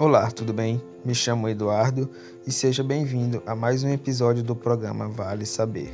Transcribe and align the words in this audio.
Olá, 0.00 0.30
tudo 0.30 0.52
bem? 0.52 0.80
Me 1.04 1.12
chamo 1.12 1.48
Eduardo 1.48 2.08
e 2.46 2.52
seja 2.52 2.84
bem-vindo 2.84 3.42
a 3.44 3.56
mais 3.56 3.82
um 3.82 3.88
episódio 3.88 4.44
do 4.44 4.54
programa 4.54 5.08
Vale 5.08 5.44
Saber. 5.44 5.90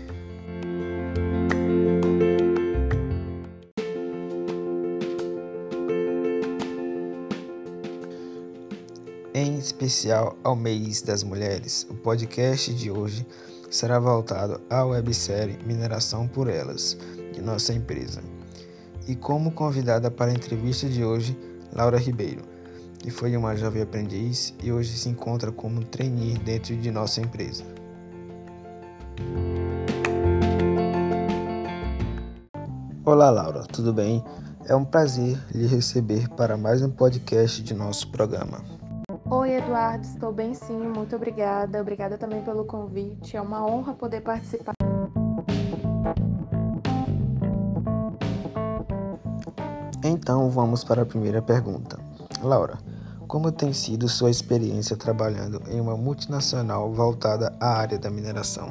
Em 9.32 9.56
especial 9.56 10.36
ao 10.44 10.54
mês 10.54 11.00
das 11.00 11.24
mulheres, 11.24 11.86
o 11.88 11.94
podcast 11.94 12.74
de 12.74 12.90
hoje 12.90 13.26
será 13.70 13.98
voltado 13.98 14.60
à 14.68 14.84
websérie 14.84 15.58
Mineração 15.64 16.28
por 16.28 16.50
Elas, 16.50 16.94
de 17.32 17.40
nossa 17.40 17.72
empresa. 17.72 18.22
E 19.08 19.16
como 19.16 19.50
convidada 19.50 20.10
para 20.10 20.30
a 20.30 20.34
entrevista 20.34 20.86
de 20.90 21.02
hoje, 21.02 21.34
Laura 21.72 21.96
Ribeiro 21.96 22.53
que 23.04 23.10
foi 23.10 23.36
uma 23.36 23.54
jovem 23.54 23.82
aprendiz 23.82 24.54
e 24.62 24.72
hoje 24.72 24.96
se 24.96 25.10
encontra 25.10 25.52
como 25.52 25.84
trainee 25.84 26.38
dentro 26.38 26.74
de 26.74 26.90
nossa 26.90 27.20
empresa. 27.20 27.62
Olá, 33.04 33.28
Laura, 33.28 33.64
tudo 33.64 33.92
bem? 33.92 34.24
É 34.64 34.74
um 34.74 34.86
prazer 34.86 35.38
lhe 35.54 35.66
receber 35.66 36.30
para 36.30 36.56
mais 36.56 36.80
um 36.80 36.88
podcast 36.88 37.62
de 37.62 37.74
nosso 37.74 38.10
programa. 38.10 38.64
Oi, 39.30 39.50
Eduardo, 39.50 40.06
estou 40.06 40.32
bem 40.32 40.54
sim, 40.54 40.78
muito 40.78 41.14
obrigada. 41.14 41.78
Obrigada 41.82 42.16
também 42.16 42.40
pelo 42.40 42.64
convite. 42.64 43.36
É 43.36 43.40
uma 43.42 43.66
honra 43.66 43.92
poder 43.92 44.22
participar. 44.22 44.72
Então, 50.02 50.48
vamos 50.48 50.82
para 50.82 51.02
a 51.02 51.06
primeira 51.06 51.42
pergunta. 51.42 51.98
Laura, 52.42 52.78
como 53.26 53.50
tem 53.50 53.72
sido 53.72 54.08
sua 54.08 54.30
experiência 54.30 54.96
trabalhando 54.96 55.62
em 55.68 55.80
uma 55.80 55.96
multinacional 55.96 56.92
voltada 56.92 57.54
à 57.60 57.78
área 57.78 57.98
da 57.98 58.10
mineração? 58.10 58.68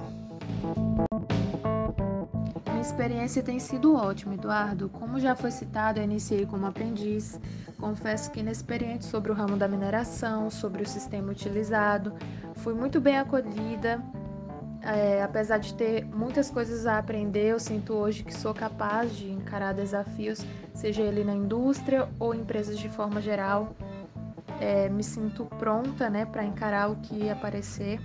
Minha 2.68 2.82
experiência 2.82 3.42
tem 3.42 3.60
sido 3.60 3.96
ótima, 3.96 4.36
Eduardo. 4.36 4.90
Como 4.90 5.20
já 5.20 5.36
foi 5.36 5.52
citado, 5.52 6.00
eu 6.00 6.04
iniciei 6.04 6.46
como 6.46 6.66
aprendiz. 6.66 7.40
Confesso 7.80 8.32
que 8.32 8.40
inexperiente 8.40 9.06
sobre 9.06 9.32
o 9.32 9.36
ramo 9.36 9.58
da 9.58 9.68
mineração, 9.68 10.50
sobre 10.50 10.84
o 10.84 10.88
sistema 10.88 11.32
utilizado. 11.32 12.14
Fui 12.56 12.74
muito 12.74 13.02
bem 13.02 13.18
acolhida. 13.18 14.02
É, 14.82 15.24
apesar 15.24 15.60
de 15.60 15.74
ter 15.76 16.04
muitas 16.06 16.50
coisas 16.50 16.86
a 16.86 16.98
aprender, 16.98 17.48
eu 17.48 17.60
sinto 17.60 17.94
hoje 17.94 18.22
que 18.22 18.34
sou 18.34 18.54
capaz 18.54 19.16
de 19.16 19.32
encarar 19.32 19.74
desafios, 19.74 20.46
seja 20.74 21.02
ele 21.02 21.24
na 21.24 21.34
indústria 21.34 22.10
ou 22.20 22.36
empresas 22.36 22.78
de 22.78 22.90
forma 22.90 23.22
geral 23.22 23.74
é, 24.64 24.88
me 24.88 25.04
sinto 25.04 25.44
pronta 25.60 26.10
né, 26.10 26.26
para 26.26 26.46
encarar 26.46 26.90
o 26.90 26.96
que 26.96 27.30
aparecer. 27.30 28.00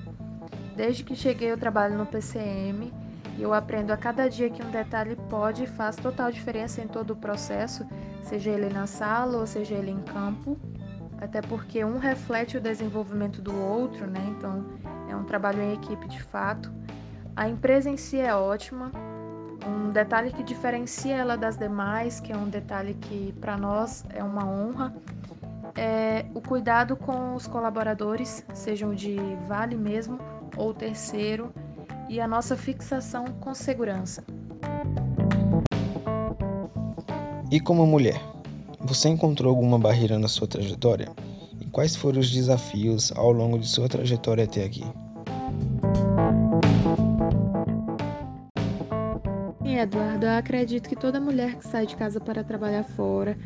Desde 0.75 1.05
que 1.05 1.15
cheguei, 1.15 1.53
eu 1.53 1.57
trabalho 1.57 1.97
no 1.97 2.05
PCM 2.05 2.93
e 3.37 3.43
eu 3.43 3.55
aprendo 3.55 3.93
a 3.93 3.97
cada 3.97 4.29
dia 4.29 4.51
que 4.51 4.61
um 4.61 4.71
detalhe 4.71 5.15
pode 5.31 5.65
e 5.65 5.67
faz 5.67 5.95
total 5.95 6.33
diferença 6.33 6.83
em 6.83 6.89
todo 6.89 7.13
o 7.13 7.17
processo, 7.17 7.87
seja 8.25 8.51
ele 8.51 8.69
na 8.69 8.89
sala 8.89 9.39
ou 9.39 9.47
seja 9.47 9.77
ele 9.77 9.93
em 9.93 10.03
campo, 10.03 10.59
até 11.21 11.41
porque 11.41 11.85
um 11.85 11.99
reflete 11.99 12.57
o 12.57 12.61
desenvolvimento 12.61 13.41
do 13.41 13.57
outro, 13.57 14.09
né? 14.09 14.25
Então 14.37 14.67
é 15.09 15.15
um 15.15 15.23
trabalho 15.23 15.63
em 15.63 15.75
equipe 15.75 16.09
de 16.09 16.21
fato. 16.21 16.73
A 17.37 17.49
empresa 17.49 17.89
em 17.89 17.97
si 17.97 18.19
é 18.19 18.35
ótima. 18.35 18.91
Um 19.65 19.91
detalhe 19.93 20.33
que 20.33 20.43
diferencia 20.43 21.15
ela 21.15 21.37
das 21.37 21.57
demais, 21.57 22.19
que 22.19 22.33
é 22.33 22.37
um 22.37 22.49
detalhe 22.49 22.95
que 22.95 23.33
para 23.41 23.57
nós 23.57 24.05
é 24.11 24.23
uma 24.23 24.45
honra, 24.45 24.93
é 25.77 26.25
o 26.35 26.41
cuidado 26.41 26.97
com 26.97 27.35
os 27.35 27.47
colaboradores, 27.47 28.45
sejam 28.55 28.95
de 28.95 29.17
vale 29.47 29.77
mesmo 29.77 30.19
ou 30.57 30.73
terceiro, 30.75 31.53
e 32.09 32.21
a 32.21 32.27
nossa 32.27 32.57
fixação 32.57 33.27
com 33.41 33.55
segurança. 33.55 34.25
E 37.51 37.61
como 37.61 37.87
mulher, 37.87 38.21
você 38.81 39.09
encontrou 39.09 39.51
alguma 39.51 39.79
barreira 39.79 40.19
na 40.19 40.29
sua 40.29 40.47
trajetória? 40.47 41.09
E 41.61 41.67
quais 41.67 41.97
foram 41.97 42.21
os 42.21 42.31
desafios 42.31 43.13
ao 43.13 43.33
longo 43.33 43.59
de 43.59 43.67
sua 43.67 43.89
trajetória 43.89 44.45
até 44.45 44.65
aqui? 44.65 44.85
Sim, 49.63 49.79
Eduardo, 49.79 50.27
eu 50.27 50.37
acredito 50.37 50.89
que 50.89 50.97
toda 50.97 51.21
mulher 51.21 51.57
que 51.57 51.67
sai 51.67 51.87
de 51.87 51.97
casa 51.97 52.21
para 52.21 52.43
trabalhar 52.45 52.85
fora 52.85 53.37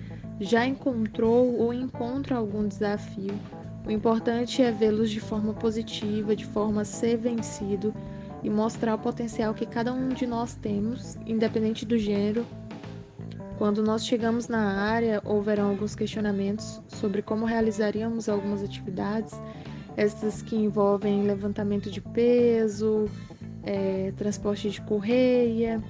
já 0.41 0.66
encontrou 0.66 1.59
ou 1.59 1.72
encontra 1.72 2.37
algum 2.37 2.66
desafio. 2.66 3.34
O 3.87 3.91
importante 3.91 4.62
é 4.62 4.70
vê-los 4.70 5.10
de 5.10 5.20
forma 5.20 5.53
positiva, 5.53 6.37
de 6.37 6.47
forma 6.47 6.82
a 6.82 6.84
ser 6.84 7.16
vencido 7.16 7.93
e 8.43 8.50
mostrar 8.50 8.94
o 8.94 8.98
potencial 8.98 9.54
que 9.54 9.66
cada 9.66 9.93
um 9.93 10.09
de 10.09 10.26
nós 10.26 10.54
temos, 10.54 11.16
independente 11.26 11.84
do 11.84 11.98
gênero. 11.98 12.47
Quando 13.59 13.82
nós 13.82 14.04
chegamos 14.04 14.48
na 14.48 14.81
área, 14.82 15.22
houverão 15.25 15.70
alguns 15.70 15.94
questionamentos 15.94 16.81
sobre 16.88 17.22
como 17.22 17.44
realizaríamos 17.44 18.28
algumas 18.28 18.62
atividades, 18.62 19.32
essas 19.97 20.43
que 20.43 20.56
envolvem 20.56 21.22
levantamento 21.22 21.91
de 21.91 22.00
peso, 22.00 23.09
é, 23.62 24.12
transporte 24.16 24.70
de 24.70 24.81
correia, 24.81 25.82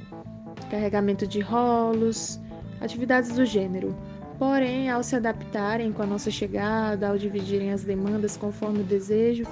carregamento 0.70 1.26
de 1.26 1.41
rolos, 1.41 2.41
atividades 2.80 3.34
do 3.34 3.47
gênero. 3.47 3.94
Porém, 4.42 4.91
ao 4.91 5.04
se 5.04 5.14
adaptarem 5.14 5.92
com 5.92 6.03
a 6.03 6.06
nossa 6.06 6.28
chegada, 6.28 7.08
ao 7.08 7.16
dividirem 7.16 7.70
as 7.70 7.84
demandas 7.84 8.36
conforme 8.36 8.80
o 8.80 8.84
desejo 8.84 9.44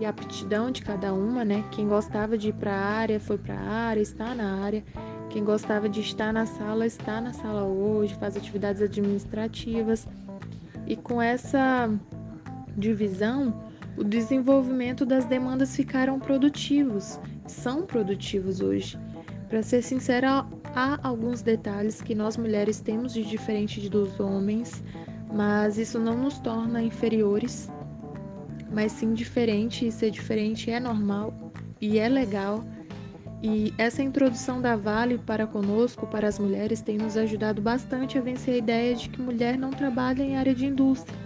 e 0.00 0.06
a 0.06 0.08
aptidão 0.08 0.70
de 0.70 0.80
cada 0.80 1.12
uma, 1.12 1.44
né? 1.44 1.62
Quem 1.70 1.86
gostava 1.86 2.38
de 2.38 2.48
ir 2.48 2.54
para 2.54 2.72
a 2.72 2.82
área 2.82 3.20
foi 3.20 3.36
para 3.36 3.52
a 3.54 3.70
área, 3.70 4.00
está 4.00 4.34
na 4.34 4.64
área. 4.64 4.82
Quem 5.28 5.44
gostava 5.44 5.86
de 5.86 6.00
estar 6.00 6.32
na 6.32 6.46
sala 6.46 6.86
está 6.86 7.20
na 7.20 7.34
sala 7.34 7.64
hoje, 7.64 8.14
faz 8.14 8.38
atividades 8.38 8.80
administrativas. 8.80 10.08
E 10.86 10.96
com 10.96 11.20
essa 11.20 11.90
divisão, 12.74 13.52
o 13.98 14.02
desenvolvimento 14.02 15.04
das 15.04 15.26
demandas 15.26 15.76
ficaram 15.76 16.18
produtivos, 16.18 17.20
são 17.46 17.82
produtivos 17.82 18.62
hoje. 18.62 18.98
Para 19.50 19.62
ser 19.62 19.82
sincera, 19.82 20.46
há 20.74 20.98
alguns 21.02 21.42
detalhes 21.42 22.00
que 22.00 22.14
nós 22.14 22.36
mulheres 22.36 22.80
temos 22.80 23.12
de 23.12 23.24
diferente 23.24 23.88
dos 23.88 24.18
homens, 24.20 24.82
mas 25.32 25.78
isso 25.78 25.98
não 25.98 26.16
nos 26.16 26.38
torna 26.38 26.82
inferiores, 26.82 27.70
mas 28.70 28.92
sim 28.92 29.12
diferente, 29.12 29.86
e 29.86 29.92
ser 29.92 30.10
diferente 30.10 30.70
é 30.70 30.80
normal 30.80 31.52
e 31.80 31.98
é 31.98 32.08
legal. 32.08 32.64
E 33.42 33.72
essa 33.78 34.02
introdução 34.02 34.60
da 34.60 34.74
Vale 34.74 35.18
para 35.18 35.46
conosco, 35.46 36.06
para 36.06 36.26
as 36.26 36.38
mulheres, 36.38 36.80
tem 36.80 36.98
nos 36.98 37.16
ajudado 37.16 37.62
bastante 37.62 38.18
a 38.18 38.20
vencer 38.20 38.54
a 38.54 38.58
ideia 38.58 38.94
de 38.94 39.08
que 39.08 39.22
mulher 39.22 39.56
não 39.56 39.70
trabalha 39.70 40.22
em 40.22 40.36
área 40.36 40.54
de 40.54 40.66
indústria 40.66 41.16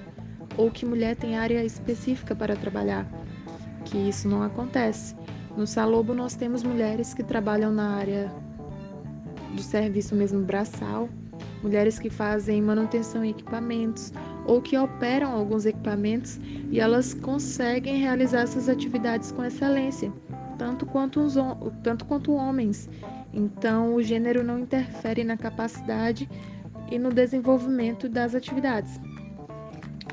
ou 0.57 0.71
que 0.71 0.85
mulher 0.85 1.17
tem 1.17 1.39
área 1.39 1.65
específica 1.65 2.37
para 2.37 2.55
trabalhar, 2.55 3.07
que 3.87 3.97
isso 3.97 4.29
não 4.29 4.43
acontece. 4.43 5.17
No 5.57 5.67
Salobo 5.67 6.15
nós 6.15 6.35
temos 6.35 6.63
mulheres 6.63 7.15
que 7.15 7.23
trabalham 7.23 7.73
na 7.73 7.97
área 7.97 8.31
do 9.55 9.63
serviço 9.63 10.15
mesmo 10.15 10.41
braçal, 10.41 11.09
mulheres 11.63 11.99
que 11.99 12.11
fazem 12.11 12.61
manutenção 12.61 13.25
em 13.25 13.31
equipamentos 13.31 14.13
ou 14.47 14.61
que 14.61 14.77
operam 14.77 15.33
alguns 15.33 15.65
equipamentos 15.65 16.41
e 16.71 16.81
elas 16.81 17.15
conseguem 17.15 17.99
realizar 17.99 18.41
essas 18.41 18.69
atividades 18.69 19.31
com 19.31 19.45
excelência, 19.45 20.13
tanto 20.59 20.87
quanto, 20.87 21.21
os, 21.21 21.35
tanto 21.83 22.05
quanto 22.05 22.33
homens. 22.33 22.89
Então, 23.33 23.95
o 23.95 24.03
gênero 24.03 24.43
não 24.43 24.59
interfere 24.59 25.25
na 25.25 25.37
capacidade 25.37 26.29
e 26.91 26.99
no 26.99 27.11
desenvolvimento 27.11 28.09
das 28.09 28.35
atividades. 28.35 29.01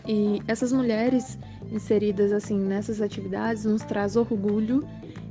E 0.07 0.41
essas 0.47 0.71
mulheres 0.71 1.37
inseridas 1.71 2.31
assim 2.31 2.57
nessas 2.57 3.01
atividades 3.01 3.65
nos 3.65 3.83
traz 3.83 4.15
orgulho 4.15 4.87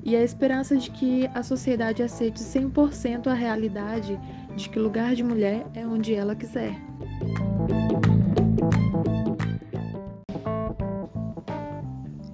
e 0.08 0.16
a 0.16 0.24
esperança 0.24 0.74
de 0.74 0.90
que 0.90 1.28
a 1.34 1.42
sociedade 1.42 2.02
aceite 2.02 2.42
100% 2.42 3.26
a 3.26 3.34
realidade 3.34 4.18
de 4.56 4.70
que 4.70 4.78
lugar 4.78 5.14
de 5.14 5.22
mulher 5.22 5.66
é 5.74 5.86
onde 5.86 6.14
ela 6.14 6.34
quiser. 6.34 6.74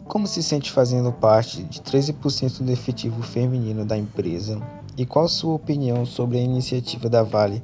Como 0.07 0.29
se 0.29 0.41
sente 0.41 0.71
fazendo 0.71 1.13
parte 1.13 1.65
de 1.65 1.81
13% 1.81 2.63
do 2.63 2.71
efetivo 2.71 3.21
feminino 3.25 3.85
da 3.85 3.99
empresa? 3.99 4.63
E 4.97 5.05
qual 5.05 5.27
sua 5.27 5.55
opinião 5.55 6.07
sobre 6.07 6.39
a 6.39 6.43
iniciativa 6.43 7.09
da 7.09 7.25
Vale 7.25 7.61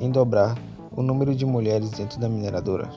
em 0.00 0.10
dobrar 0.10 0.58
o 0.90 1.04
número 1.04 1.36
de 1.36 1.46
mulheres 1.46 1.90
dentro 1.90 2.18
da 2.18 2.28
mineradora? 2.28 2.90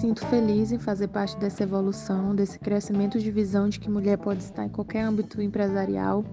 Sinto 0.00 0.26
feliz 0.28 0.72
em 0.72 0.78
fazer 0.78 1.08
parte 1.08 1.36
dessa 1.36 1.62
evolução, 1.62 2.34
desse 2.34 2.58
crescimento 2.58 3.18
de 3.18 3.30
visão 3.30 3.68
de 3.68 3.78
que 3.78 3.90
mulher 3.90 4.16
pode 4.16 4.42
estar 4.42 4.64
em 4.64 4.68
qualquer 4.70 5.02
âmbito 5.02 5.42
empresarial. 5.42 6.24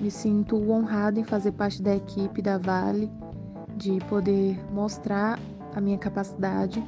Me 0.00 0.10
sinto 0.10 0.56
honrado 0.70 1.20
em 1.20 1.24
fazer 1.24 1.52
parte 1.52 1.82
da 1.82 1.94
equipe 1.94 2.40
da 2.40 2.56
Vale, 2.56 3.10
de 3.76 3.98
poder 4.08 4.58
mostrar 4.72 5.38
a 5.74 5.82
minha 5.82 5.98
capacidade 5.98 6.82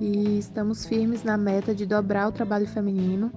e 0.00 0.38
estamos 0.38 0.86
firmes 0.86 1.22
na 1.22 1.36
meta 1.36 1.74
de 1.74 1.84
dobrar 1.84 2.28
o 2.28 2.32
trabalho 2.32 2.66
feminino, 2.66 3.30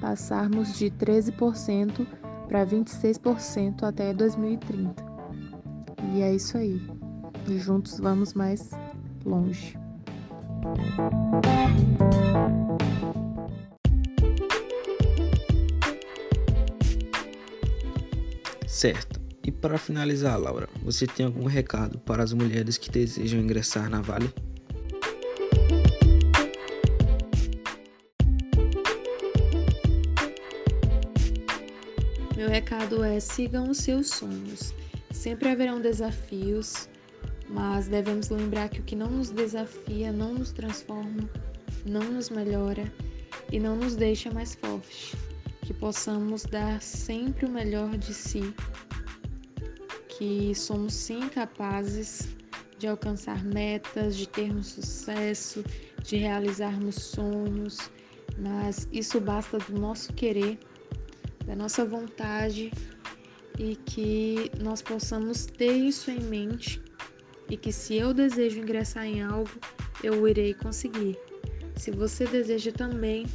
passarmos 0.00 0.76
de 0.76 0.90
13% 0.90 2.04
para 2.48 2.66
26% 2.66 3.84
até 3.84 4.12
2030. 4.12 5.04
E 6.14 6.20
é 6.20 6.34
isso 6.34 6.58
aí. 6.58 6.82
Juntos 7.46 8.00
vamos 8.00 8.34
mais 8.34 8.70
longe. 9.24 9.81
Certo. 18.66 19.20
E 19.44 19.50
para 19.50 19.76
finalizar, 19.78 20.38
Laura, 20.38 20.68
você 20.82 21.06
tem 21.06 21.26
algum 21.26 21.46
recado 21.46 21.98
para 21.98 22.22
as 22.22 22.32
mulheres 22.32 22.78
que 22.78 22.90
desejam 22.90 23.40
ingressar 23.40 23.90
na 23.90 24.00
Vale? 24.00 24.32
Meu 32.36 32.48
recado 32.48 33.04
é: 33.04 33.20
sigam 33.20 33.70
os 33.70 33.78
seus 33.78 34.08
sonhos. 34.08 34.74
Sempre 35.12 35.48
haverão 35.50 35.80
desafios, 35.80 36.88
mas 37.52 37.86
devemos 37.86 38.30
lembrar 38.30 38.70
que 38.70 38.80
o 38.80 38.82
que 38.82 38.96
não 38.96 39.10
nos 39.10 39.30
desafia 39.30 40.10
não 40.10 40.34
nos 40.34 40.52
transforma, 40.52 41.28
não 41.84 42.02
nos 42.02 42.30
melhora 42.30 42.90
e 43.50 43.60
não 43.60 43.76
nos 43.76 43.94
deixa 43.94 44.30
mais 44.30 44.54
fortes. 44.54 45.14
Que 45.60 45.74
possamos 45.74 46.44
dar 46.44 46.80
sempre 46.80 47.46
o 47.46 47.50
melhor 47.50 47.96
de 47.98 48.14
si, 48.14 48.54
que 50.08 50.54
somos 50.54 50.94
sim 50.94 51.28
capazes 51.28 52.28
de 52.78 52.88
alcançar 52.88 53.44
metas, 53.44 54.16
de 54.16 54.26
termos 54.26 54.68
sucesso, 54.68 55.62
de 56.02 56.16
realizarmos 56.16 56.96
sonhos, 56.96 57.90
mas 58.38 58.88
isso 58.90 59.20
basta 59.20 59.58
do 59.58 59.78
nosso 59.78 60.12
querer, 60.14 60.58
da 61.44 61.54
nossa 61.54 61.84
vontade 61.84 62.72
e 63.58 63.76
que 63.76 64.50
nós 64.60 64.80
possamos 64.80 65.46
ter 65.46 65.72
isso 65.72 66.10
em 66.10 66.20
mente 66.20 66.81
e 67.52 67.56
que 67.58 67.70
se 67.70 67.94
eu 67.96 68.14
desejo 68.14 68.58
ingressar 68.58 69.04
em 69.04 69.20
algo, 69.20 69.50
eu 70.02 70.26
irei 70.26 70.54
conseguir. 70.54 71.18
Se 71.76 71.90
você 71.90 72.24
deseja 72.26 72.72
também, 72.72 73.26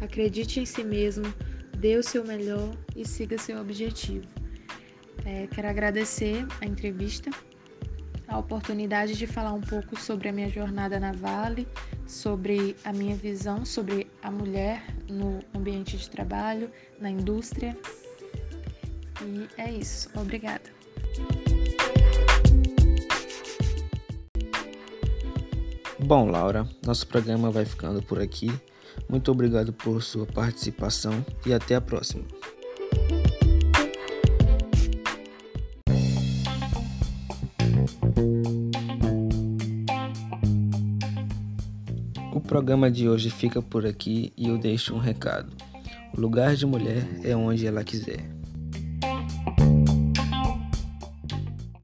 acredite 0.00 0.58
em 0.58 0.66
si 0.66 0.82
mesmo, 0.82 1.32
dê 1.76 1.96
o 1.96 2.02
seu 2.02 2.24
melhor 2.24 2.76
e 2.96 3.06
siga 3.06 3.38
seu 3.38 3.60
objetivo. 3.60 4.26
É, 5.24 5.46
quero 5.46 5.68
agradecer 5.68 6.44
a 6.60 6.66
entrevista, 6.66 7.30
a 8.26 8.36
oportunidade 8.36 9.14
de 9.14 9.26
falar 9.28 9.52
um 9.52 9.60
pouco 9.60 9.94
sobre 9.96 10.28
a 10.28 10.32
minha 10.32 10.50
jornada 10.50 10.98
na 10.98 11.12
Vale, 11.12 11.68
sobre 12.08 12.74
a 12.84 12.92
minha 12.92 13.14
visão 13.14 13.64
sobre 13.64 14.08
a 14.20 14.32
mulher 14.32 14.82
no 15.08 15.38
ambiente 15.54 15.96
de 15.96 16.10
trabalho, 16.10 16.72
na 16.98 17.08
indústria. 17.08 17.78
E 19.22 19.48
é 19.60 19.70
isso. 19.70 20.10
Obrigada. 20.16 20.68
Bom, 26.00 26.30
Laura, 26.30 26.64
nosso 26.86 27.06
programa 27.08 27.50
vai 27.50 27.64
ficando 27.64 28.00
por 28.00 28.20
aqui. 28.20 28.52
Muito 29.08 29.32
obrigado 29.32 29.72
por 29.72 30.00
sua 30.00 30.24
participação 30.24 31.24
e 31.44 31.52
até 31.52 31.74
a 31.74 31.80
próxima. 31.80 32.24
O 42.32 42.40
programa 42.40 42.88
de 42.90 43.08
hoje 43.08 43.28
fica 43.28 43.60
por 43.60 43.84
aqui 43.84 44.32
e 44.36 44.48
eu 44.48 44.56
deixo 44.56 44.94
um 44.94 44.98
recado. 44.98 45.52
O 46.16 46.20
lugar 46.20 46.54
de 46.54 46.64
mulher 46.64 47.04
é 47.24 47.34
onde 47.34 47.66
ela 47.66 47.82
quiser. 47.82 48.37